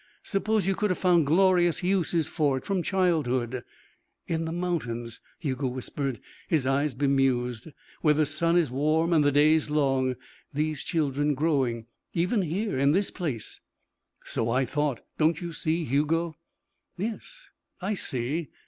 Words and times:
Suppose 0.23 0.65
you 0.65 0.73
could 0.73 0.89
have 0.89 0.97
found 0.97 1.27
glorious 1.27 1.83
uses 1.83 2.27
for 2.27 2.57
it 2.57 2.65
from 2.65 2.81
childhood" 2.81 3.63
"In 4.27 4.45
the 4.45 4.51
mountains," 4.51 5.19
Hugo 5.37 5.67
whispered, 5.67 6.19
his 6.47 6.65
eyes 6.65 6.95
bemused, 6.95 7.67
"where 8.01 8.15
the 8.15 8.25
sun 8.25 8.57
is 8.57 8.71
warm 8.71 9.13
and 9.13 9.23
the 9.23 9.31
days 9.31 9.69
long 9.69 10.15
these 10.51 10.81
children 10.81 11.35
growing. 11.35 11.85
Even 12.15 12.41
here, 12.41 12.79
in 12.79 12.93
this 12.93 13.11
place" 13.11 13.59
"So 14.23 14.49
I 14.49 14.65
thought. 14.65 15.01
Don't 15.19 15.39
you 15.39 15.53
see, 15.53 15.85
Hugo?" 15.85 16.35
"Yes, 16.97 17.51
I 17.79 17.93
see. 17.93 18.49